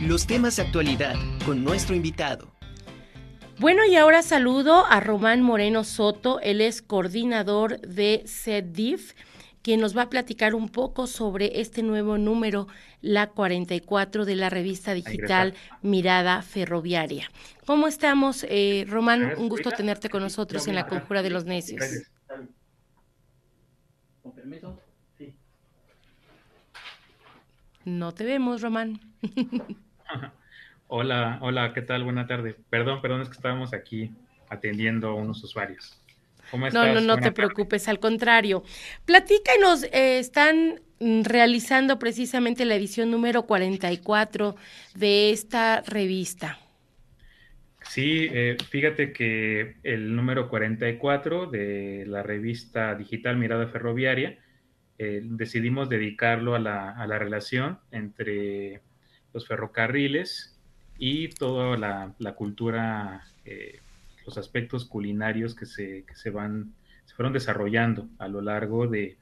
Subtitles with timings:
[0.00, 2.50] los temas de actualidad con nuestro invitado.
[3.58, 9.12] Bueno, y ahora saludo a Román Moreno Soto, él es coordinador de CEDIF,
[9.60, 12.66] quien nos va a platicar un poco sobre este nuevo número,
[13.02, 15.52] la 44 de la revista digital
[15.82, 17.30] Mirada Ferroviaria.
[17.66, 19.34] ¿Cómo estamos, eh, Román?
[19.36, 21.84] Un gusto tenerte con nosotros en la Conjura de los Necios.
[24.22, 24.80] ¿Con permiso?
[25.18, 25.36] Sí.
[27.84, 28.98] No te vemos, Román.
[30.88, 32.02] Hola, hola, ¿qué tal?
[32.02, 32.56] Buena tarde.
[32.68, 34.10] Perdón, perdón, es que estábamos aquí
[34.48, 35.96] atendiendo a unos usuarios.
[36.50, 36.88] ¿Cómo estás?
[36.88, 38.64] No, no, no te preocupes, al contrario.
[39.04, 44.56] Platícanos, eh, están realizando precisamente la edición número 44
[44.96, 46.58] de esta revista.
[47.82, 54.38] Sí, eh, fíjate que el número 44 de la revista digital Mirada Ferroviaria,
[54.98, 58.82] eh, decidimos dedicarlo a la, a la relación entre
[59.32, 60.58] los ferrocarriles
[60.98, 63.78] y toda la, cultura, eh,
[64.26, 66.74] los aspectos culinarios que se, que se van,
[67.06, 69.16] se fueron desarrollando a lo largo de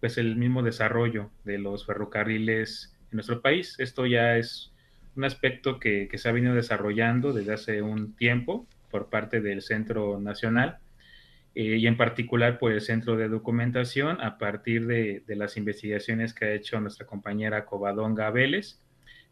[0.00, 3.76] pues el mismo desarrollo de los ferrocarriles en nuestro país.
[3.78, 4.72] Esto ya es
[5.14, 9.62] un aspecto que, que se ha venido desarrollando desde hace un tiempo por parte del
[9.62, 10.78] Centro Nacional
[11.54, 16.34] eh, y en particular por el Centro de Documentación a partir de, de, las investigaciones
[16.34, 18.80] que ha hecho nuestra compañera Covadonga Vélez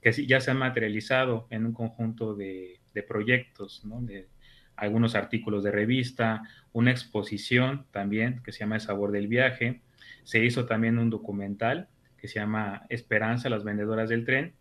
[0.00, 4.28] que ya se han materializado en un conjunto de, proyectos, de
[4.76, 9.82] algunos artículos de revista, una exposición también que se llama El sabor del viaje,
[10.24, 14.54] se hizo también un documental que se llama Esperanza, las vendedoras del tren,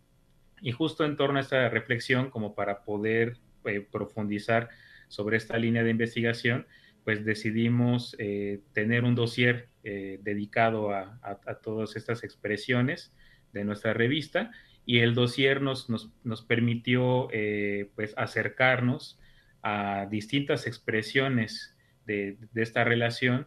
[0.62, 4.68] y justo en torno a esta reflexión, como para poder eh, profundizar
[5.08, 6.66] sobre esta línea de investigación,
[7.04, 13.12] pues decidimos eh, tener un dossier eh, dedicado a, a, todas estas expresiones
[13.52, 14.50] de nuestra revista
[14.86, 19.18] y el dossier nos, nos, permitió eh, pues acercarnos
[19.62, 23.46] a distintas expresiones de, esta relación,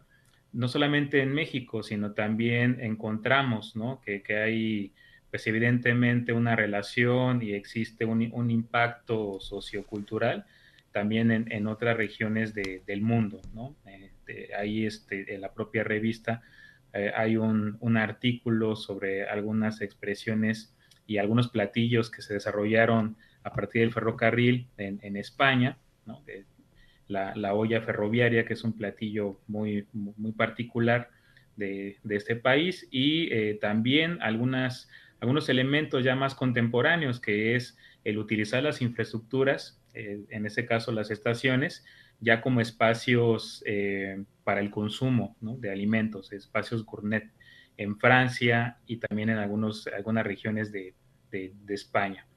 [0.52, 4.00] no solamente en México, sino también encontramos ¿no?
[4.00, 4.92] que, hay
[5.30, 10.46] pues evidentemente una relación y existe un, un impacto sociocultural
[10.92, 13.42] también en, en otras regiones del mundo.
[13.52, 13.74] ¿no?
[14.28, 16.42] Eh, ahí este, en la propia revista
[16.92, 20.73] eh, hay un, un, artículo sobre algunas expresiones
[21.06, 25.76] y algunos platillos que se desarrollaron a partir del ferrocarril en, España,
[27.08, 31.10] la, olla ferroviaria, que es un platillo muy, muy particular
[31.56, 34.88] de, este país, y eh, también algunos
[35.48, 41.10] elementos ya más contemporáneos, que es el utilizar las infraestructuras, eh, en este caso las
[41.10, 41.84] estaciones,
[42.20, 47.30] ya como espacios eh, para el consumo de alimentos, espacios gourmet
[47.76, 50.94] en Francia y también en algunos, algunas regiones de,
[51.68, 52.28] España.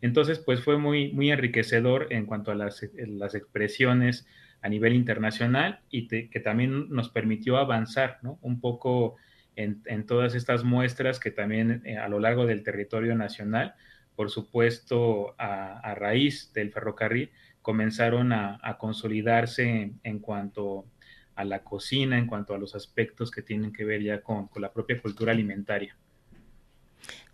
[0.00, 4.28] Entonces, pues fue muy, muy enriquecedor en cuanto a las, las expresiones
[4.62, 9.16] a nivel internacional y que también nos permitió avanzar un poco
[9.56, 13.74] en, todas estas muestras que también eh, a lo largo del territorio nacional,
[14.16, 17.30] por supuesto, a, raíz del ferrocarril,
[17.62, 20.86] comenzaron a, consolidarse en, cuanto
[21.34, 24.72] a la cocina, en cuanto a los aspectos que tienen que ver ya con, la
[24.72, 25.96] propia cultura alimentaria.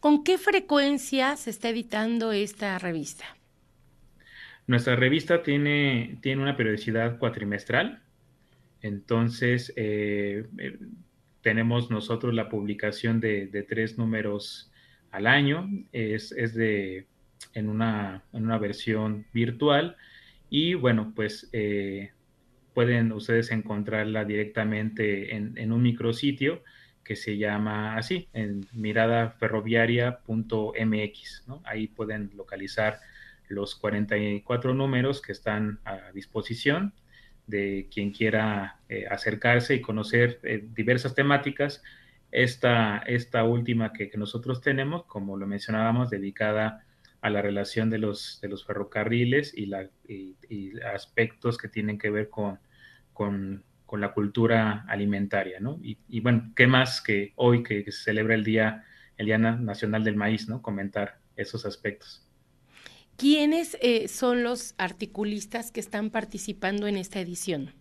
[0.00, 3.24] ¿Con qué frecuencia se está editando esta revista?
[4.66, 8.02] Nuestra revista tiene, tiene una periodicidad cuatrimestral,
[8.82, 10.78] entonces eh, eh,
[11.42, 14.70] tenemos nosotros la publicación de, tres números
[15.10, 17.06] al año, es, de,
[17.54, 19.96] en, una, en una versión virtual
[20.50, 22.12] y bueno, pues eh,
[22.74, 26.62] pueden ustedes encontrarla directamente en, un micrositio
[27.04, 31.44] que se llama así, en miradaferroviaria.mx.
[31.46, 31.62] ¿no?
[31.64, 33.00] Ahí pueden localizar
[33.48, 36.94] los 44 números que están a disposición
[37.46, 41.82] de quien quiera eh, acercarse y conocer eh, diversas temáticas.
[42.30, 46.84] Esta, esta última que, nosotros tenemos, como lo mencionábamos, dedicada
[47.20, 50.36] a la relación de los, de los ferrocarriles y, la, y
[50.80, 52.58] aspectos que tienen que ver con
[53.20, 55.78] con, la cultura alimentaria, ¿no?
[55.82, 58.84] Y, bueno, ¿qué más que hoy que, se celebra el Día,
[59.18, 60.62] el Día Nacional del Maíz, ¿no?
[60.62, 62.26] Comentar esos aspectos.
[63.16, 67.74] ¿Quiénes eh, son los articulistas que están participando en esta edición?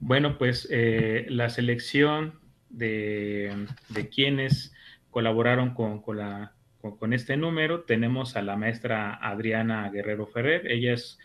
[0.00, 2.40] Bueno, pues eh, la selección
[2.70, 3.66] de,
[4.12, 4.72] quienes
[5.10, 6.55] colaboraron con, la,
[6.98, 11.18] con, este número, tenemos a la maestra Adriana Guerrero Ferrer, ella es,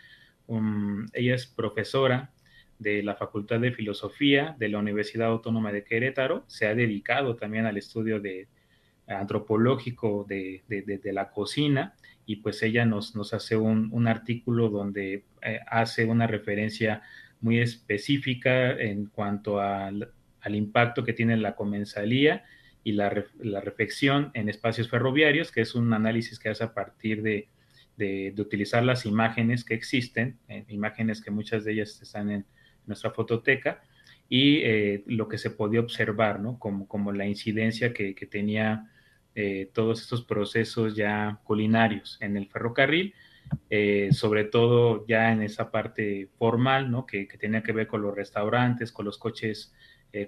[1.55, 2.31] profesora
[2.79, 6.43] de la Facultad de Filosofía de la Universidad Autónoma de Querétaro.
[6.47, 8.47] Se ha dedicado también al estudio de,
[9.07, 10.63] antropológico de,
[11.05, 17.01] la cocina y pues ella nos, nos hace un, artículo donde eh, hace una referencia
[17.41, 20.11] muy específica en cuanto al,
[20.49, 22.43] impacto que tiene la comensalía
[22.83, 27.47] y la, reflexión en espacios ferroviarios, que es un análisis que hace a partir de,
[28.39, 32.45] utilizar las imágenes que existen, eh, imágenes que muchas de ellas están en
[32.87, 33.83] nuestra fototeca,
[34.27, 36.57] y eh, lo que se podía observar, ¿no?
[36.57, 38.89] Como, como la incidencia que, que tenía
[39.35, 43.13] eh, todos estos procesos ya culinarios en el ferrocarril,
[44.11, 47.05] sobre todo ya en esa parte formal, ¿no?
[47.05, 49.73] que, que, tenía que ver con los restaurantes, con los coches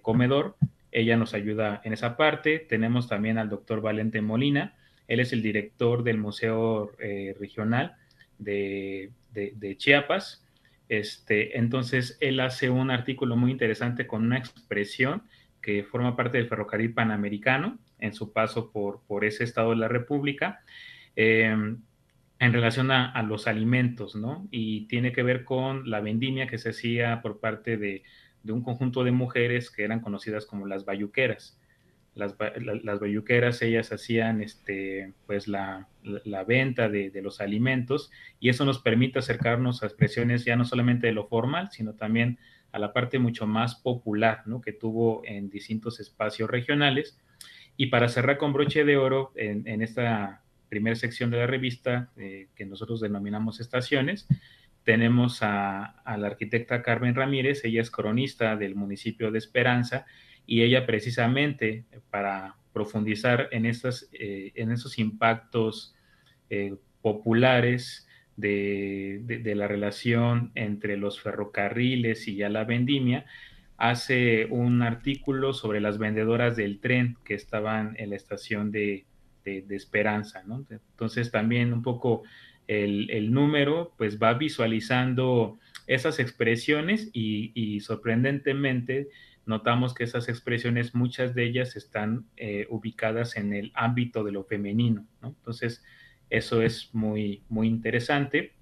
[0.01, 0.57] comedor.
[0.93, 2.59] Ella nos ayuda en esa parte.
[2.59, 4.75] Tenemos también al doctor Valente Molina.
[5.07, 6.91] Él es el director del Museo
[7.39, 7.97] Regional
[8.37, 10.45] de, de, Chiapas.
[10.87, 15.23] Este, entonces, él hace un artículo muy interesante con una expresión
[15.61, 19.87] que forma parte del ferrocarril panamericano en su paso por, por ese estado de la
[19.87, 20.61] República.
[21.15, 21.81] Em,
[22.39, 24.47] en relación a, los alimentos, ¿no?
[24.51, 28.03] Y tiene que ver con la vendimia que se hacía por parte de,
[28.51, 31.57] un conjunto de mujeres que eran conocidas como las bayuqueras.
[32.15, 32.35] Las,
[32.83, 35.87] las bayuqueras, ellas hacían este, pues la,
[36.47, 41.07] venta de, de, los alimentos y eso nos permite acercarnos a expresiones ya no solamente
[41.07, 42.37] de lo formal, sino también
[42.71, 44.59] a la parte mucho más popular, ¿no?
[44.59, 47.17] Que tuvo en distintos espacios regionales
[47.77, 52.47] y para cerrar con broche de oro en, esta primera sección de la revista, eh,
[52.55, 54.27] que nosotros denominamos Estaciones,
[54.83, 60.05] tenemos a, la arquitecta Carmen Ramírez, ella es cronista del municipio de Esperanza
[60.45, 65.95] y ella precisamente para profundizar en, estas, eh, en esos impactos
[66.49, 73.25] eh, populares de, de, la relación entre los ferrocarriles y ya la vendimia,
[73.77, 79.05] hace un artículo sobre las vendedoras del tren que estaban en la estación de,
[79.45, 80.65] Esperanza, ¿no?
[80.69, 82.23] Entonces también un poco
[82.73, 89.09] el, número pues va visualizando esas expresiones y, sorprendentemente
[89.45, 94.45] notamos que esas expresiones, muchas de ellas están eh, ubicadas en el ámbito de lo
[94.45, 95.29] femenino, ¿no?
[95.29, 95.83] Entonces,
[96.29, 98.53] eso es muy, muy interesante.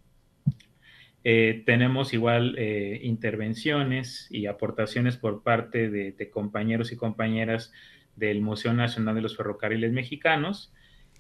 [1.24, 7.72] Eh, tenemos igual eh, intervenciones y aportaciones por parte de, compañeros y compañeras
[8.16, 10.74] del Museo Nacional de los Ferrocarriles Mexicanos.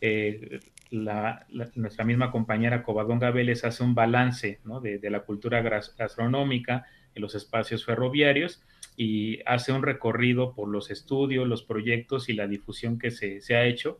[0.03, 0.59] Eh,
[0.89, 7.85] nuestra misma compañera Covadonga Vélez hace un balance de, la cultura gastronómica en los espacios
[7.85, 8.61] ferroviarios
[8.97, 13.65] y hace un recorrido por los estudios, los proyectos y la difusión que se, ha
[13.65, 13.99] hecho.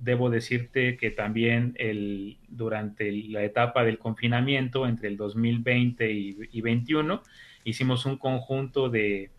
[0.00, 1.76] Debo decirte que también
[2.48, 7.22] durante la etapa del confinamiento, entre el 2020 y, 2021,
[7.64, 9.30] hicimos un conjunto de,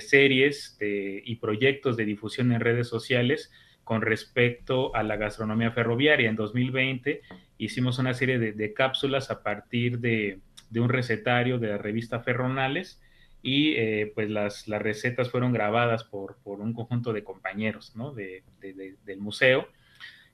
[0.00, 3.52] series y proyectos de difusión en redes sociales
[3.92, 6.30] con respecto a la gastronomía ferroviaria.
[6.30, 7.20] En 2020
[7.58, 10.38] hicimos una serie de, cápsulas a partir de,
[10.74, 13.02] un recetario de la revista Ferronales
[13.42, 17.92] y eh, pues las, recetas fueron grabadas por, un conjunto de compañeros
[18.22, 19.68] del museo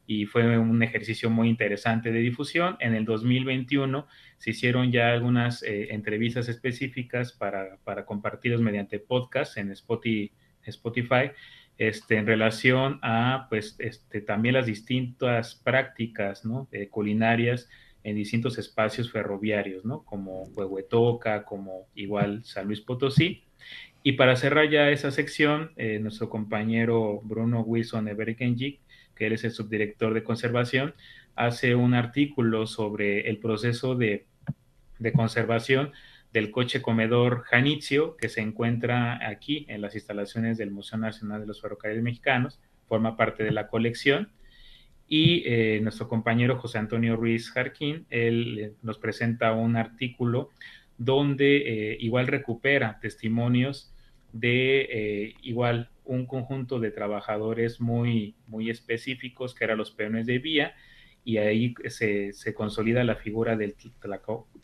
[0.06, 2.76] y fue un ejercicio muy interesante de difusión.
[2.78, 4.06] En el 2021
[4.36, 8.06] se hicieron ya algunas eh, entrevistas específicas para, para
[8.60, 11.32] mediante podcast en Spotify
[11.78, 16.68] este, en relación a pues este, también las distintas prácticas ¿no?
[16.72, 17.68] eh, culinarias
[18.02, 20.02] en distintos espacios ferroviarios, ¿no?
[20.04, 23.44] Como Huehuetoca, como igual San Luis Potosí.
[24.02, 28.80] Y para cerrar ya esa sección, eh, nuestro compañero Bruno Wilson Everkenjik,
[29.14, 30.94] que él es el subdirector de conservación,
[31.34, 34.26] hace un artículo sobre el proceso de
[35.14, 35.92] conservación
[36.38, 41.48] del coche comedor Janitzio, que se encuentra aquí en las instalaciones del Museo Nacional de
[41.48, 44.30] los Ferrocarriles Mexicanos, forma parte de la colección.
[45.08, 50.50] Y eh, nuestro compañero José Antonio Ruiz Jarquín, él eh, nos presenta un artículo
[50.96, 53.92] donde eh, igual recupera testimonios
[54.32, 60.74] de igual un conjunto de trabajadores muy, muy específicos que eran los peones de vía
[61.24, 63.74] y ahí se, se consolida la figura del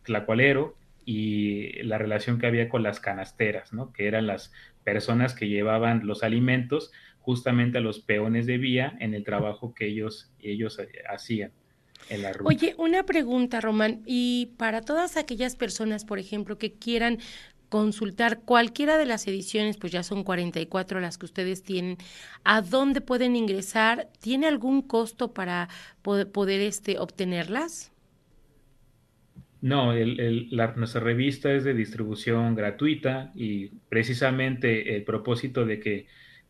[0.05, 3.93] tlacualero y la relación que había con las canasteras, ¿no?
[3.93, 4.53] que eran las
[4.85, 9.87] personas que llevaban los alimentos justamente a los peones de vía en el trabajo que
[9.87, 11.53] ellos, ellos eh, hacían.
[12.11, 12.49] En la ruta.
[12.49, 17.19] Oye, una pregunta, Román, y para todas aquellas personas, por ejemplo, que quieran
[17.75, 21.97] consultar cualquiera de las ediciones, pues ya son 44 las que ustedes tienen,
[22.45, 24.11] ¿a dónde pueden ingresar?
[24.21, 25.69] ¿Tiene algún costo para
[26.03, 27.91] poder, este, obtenerlas?
[29.65, 29.93] No,
[30.77, 36.07] nuestra revista es de distribución gratuita y precisamente el propósito de que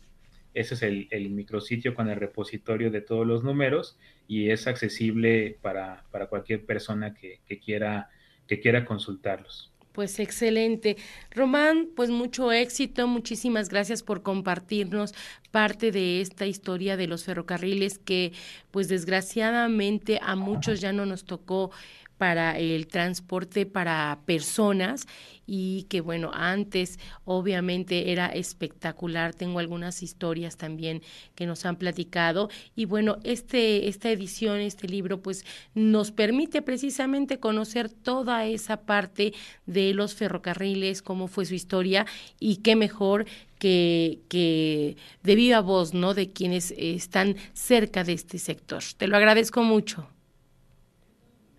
[0.54, 5.58] Ese es el, el, micrositio con el repositorio de todos los números y es accesible
[5.62, 8.10] para, para cualquier persona que, que, quiera,
[8.46, 9.70] que quiera consultarlos.
[9.92, 10.96] Pues excelente.
[11.32, 15.14] Román, pues mucho éxito, muchísimas gracias por compartirnos
[15.50, 18.32] parte de esta historia de los ferrocarriles que
[18.70, 21.72] pues desgraciadamente a muchos ya no nos tocó
[22.20, 25.06] para el transporte para personas
[25.46, 29.32] y que bueno, antes obviamente era espectacular.
[29.32, 31.00] Tengo algunas historias también
[31.34, 37.40] que nos han platicado y bueno, este esta edición, este libro pues nos permite precisamente
[37.40, 39.32] conocer toda esa parte
[39.64, 42.04] de los ferrocarriles, cómo fue su historia
[42.38, 43.24] y qué mejor
[43.58, 46.12] que, que de viva voz, ¿no?
[46.12, 48.82] De quienes están cerca de este sector.
[48.98, 50.06] Te lo agradezco mucho.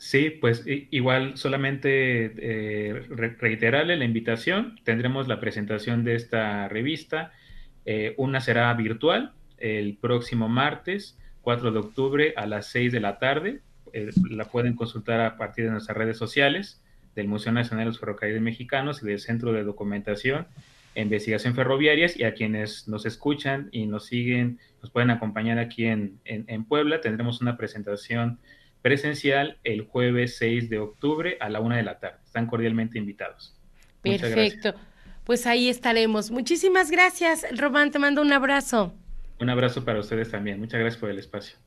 [0.02, 4.80] Sí, pues igual solamente eh, reiterarle la invitación.
[4.84, 7.32] Tendremos la presentación de esta revista.
[7.86, 13.20] Eh, una será virtual el próximo martes, 4 de octubre a las 6 de la
[13.20, 13.60] tarde.
[13.94, 16.82] Eh, la pueden consultar a partir de nuestras redes sociales
[17.16, 20.48] del Museo Nacional de los Ferrocarriles Mexicanos y del Centro de Documentación
[20.96, 22.18] e Investigación Ferroviarias.
[22.18, 26.66] Y a quienes nos escuchan y nos siguen, nos pueden acompañar aquí en, en, en
[26.66, 27.02] Puebla.
[27.02, 28.40] Tendremos una presentación
[28.82, 32.20] presencial el jueves 6 de octubre a la una de la tarde.
[32.26, 33.56] Están cordialmente invitados.
[34.02, 34.74] Perfecto.
[35.24, 36.32] Pues ahí estaremos.
[36.32, 37.92] Muchísimas gracias, Román.
[37.92, 38.94] Te mando un abrazo.
[39.40, 40.60] Un abrazo para ustedes también.
[40.60, 41.58] Muchas gracias por el espacio.